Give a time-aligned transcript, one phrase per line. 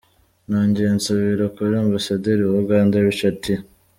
[0.47, 3.45] Nongeye nsubira kuri Ambasaderi wa Uganda, Richard T.